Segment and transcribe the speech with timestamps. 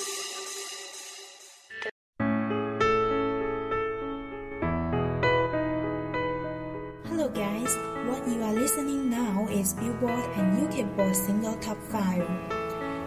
[7.09, 7.75] Hello guys,
[8.07, 12.59] what you are listening now is Billboard and UK Billboard Single Top 5.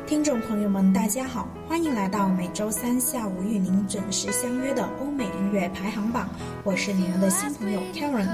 [0.05, 6.28] 听众朋友们，大家好，欢迎来到每周三下午与您准时相约的欧美音乐排行榜。
[6.66, 8.28] 我是你们的新朋友 Karen。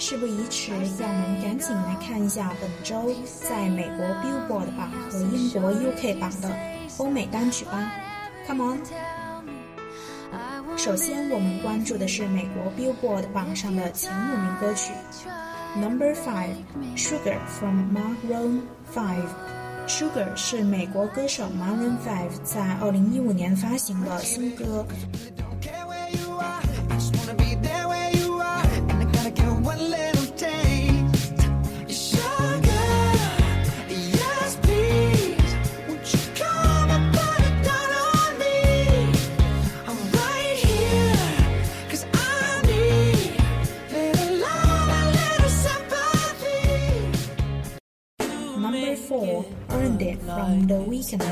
[0.00, 3.14] 事不宜迟，让我们赶紧来看一下本周
[3.48, 6.50] 在美国 Billboard 榜和英国 UK 榜的
[6.96, 7.92] 欧美单曲吧。
[8.48, 8.78] Come on。
[10.76, 14.90] 首先，我们关注的是美国 Billboard 榜上的前五名歌曲。
[15.76, 16.56] Number five,
[16.96, 19.57] Sugar from Mark Ron Five。
[19.88, 24.86] Sugar 是美国歌手 Maroon Five 在2015年发行的新歌。
[50.68, 51.22] 的 Weeknd，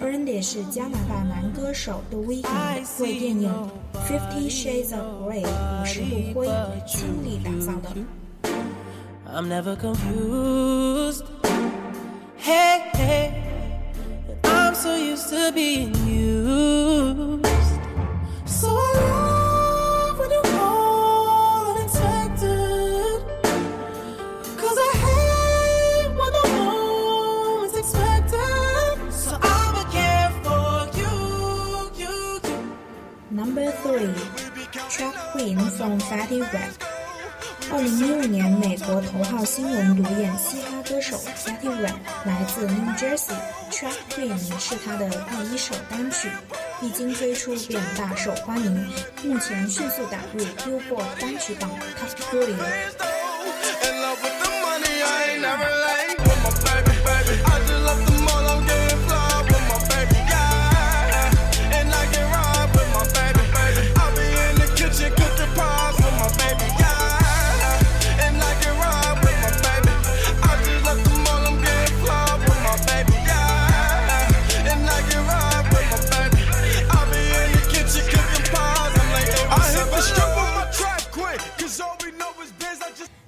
[0.00, 3.50] 而也是加拿大男歌手 The Weeknd 为电影
[4.06, 6.48] 《Fifty Shades of Grey》五十度灰
[6.86, 7.90] 倾力打造的。
[9.34, 11.24] I'm never confused.
[12.36, 13.32] Hey, hey,
[14.44, 17.50] I'm so used to being you.
[33.72, 33.72] three, o Trap
[35.32, 36.56] Queen from f a t t y R.
[36.56, 36.58] e
[37.74, 41.86] 二零一五年，美国头号新闻独眼嘻哈歌手 f a t t y R.
[41.86, 41.92] e
[42.24, 46.28] 来自 New Jersey，Trap Queen 是他的第一首单曲，
[46.82, 48.70] 一经推出便大受欢迎，
[49.24, 52.54] 目前迅速打入 Billboard 单曲榜 Top 20。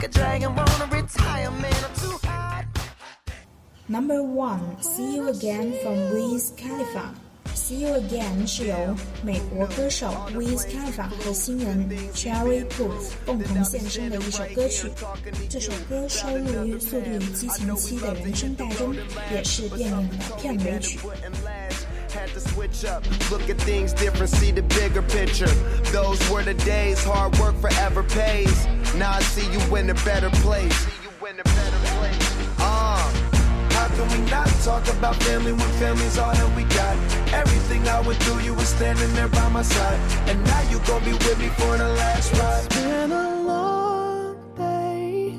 [0.00, 2.64] like a dragon, wanna retire, man, I'm too hot.
[3.88, 6.54] Number one, See You Again from Wiz
[7.54, 8.74] See You Again 是由
[9.22, 14.90] 美国歌手 Wiz Khalifa 和新人 Cherry Booth 共同献声的一首歌曲。
[15.50, 18.94] 这首歌收录于《速度与激情七》的原声带中，
[19.30, 20.98] 也是电影的片尾曲。
[22.14, 25.46] had to switch up, look at things different, see the bigger picture.
[25.92, 28.66] Those were the days, hard work forever pays.
[29.00, 30.78] Now I see you in a better place.
[31.24, 32.60] Uh,
[33.72, 36.94] how can we not talk about family when family's all that we got?
[37.32, 39.98] Everything I would do, you were standing there by my side.
[40.28, 42.62] And now you gon' be with me for the last ride.
[42.66, 45.34] It's been a long day.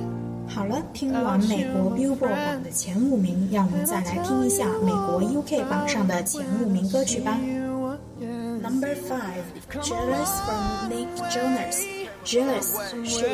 [0.55, 7.37] 好了，听完美国 Billboard 榜的前五名，让我们再来听一下美国 UK 榜上的前五名歌曲吧。
[8.59, 9.43] Number five,
[9.83, 12.00] Jealous from Nick Jonas。
[12.23, 12.71] Jealous
[13.03, 13.25] 是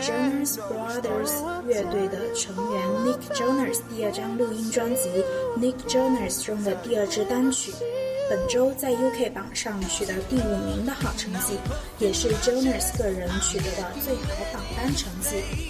[0.00, 5.08] Jonas Brothers 乐队的成员 Nick Jonas 第二张录音专辑
[5.58, 7.72] 《Nick Jonas》中的第二支单曲，
[8.28, 11.56] 本周在 UK 榜上取得第五名的好成绩，
[11.98, 15.69] 也是 Jonas 个人取得的最好榜单成绩。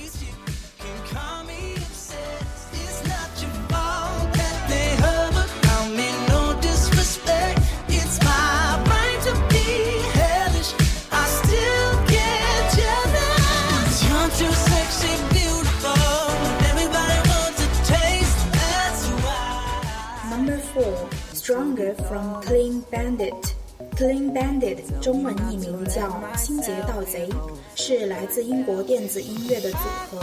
[21.51, 27.29] Stronger from Clean Bandit，Clean Bandit 中文译名叫“清洁盗贼”，
[27.75, 30.23] 是来自英国电子音乐的组合。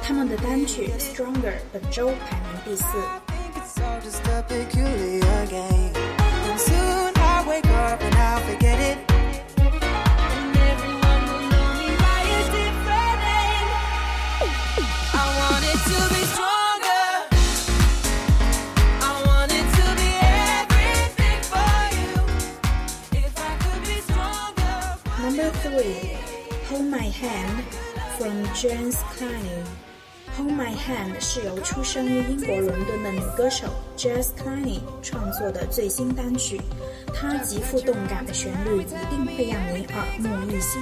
[0.00, 1.34] 他们的单曲《Stronger》
[1.72, 2.84] 本周排名第四。
[28.60, 29.62] j a m e s c l i n e
[30.36, 33.66] h o l d My Hand 是由出生于英国伦敦的女歌手
[33.96, 36.60] j a m e s c l i n e 创作的最新单曲，
[37.14, 40.78] 她极富动感的旋律一定会让你耳目一新。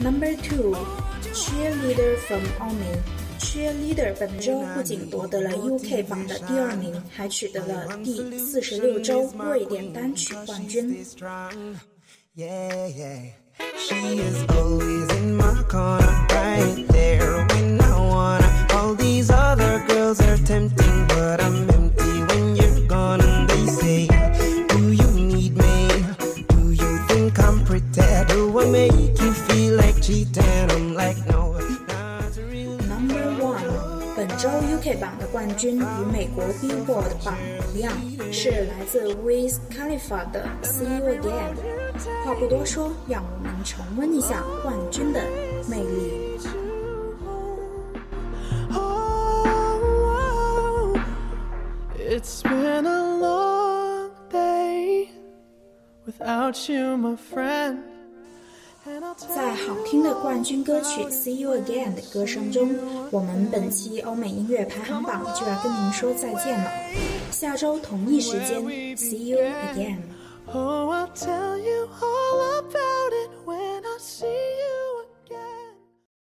[0.00, 0.76] Number two,
[1.34, 3.02] cheerleader from Omi.
[3.42, 10.94] c h e e r l e a d e r 本周不仅夺得了 UK 榜的第二名，还取得了第四十六周瑞典单曲冠军。
[30.58, 31.38] and I'm like no
[32.88, 33.58] Number one，
[34.16, 37.34] 本周 UK 榜的冠军与美国 Billboard 榜
[37.74, 37.92] 一样，
[38.32, 41.54] 是来自 Wiz Khalifa 的《See You Again》。
[42.24, 45.20] 话不多说，让我们重温一下冠军的
[45.68, 46.38] 魅力。
[52.10, 55.08] It's been a long day
[56.04, 57.97] without you, my friend.
[59.26, 62.72] 在好听的冠军歌曲《See You Again》的歌声中，
[63.10, 66.70] 我们本期欧美音乐排行榜就要跟您说再见了。
[67.32, 68.62] 下周同一时间
[68.96, 69.98] ，See You Again。